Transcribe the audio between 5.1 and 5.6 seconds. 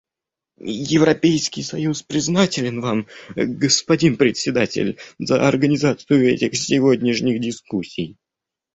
за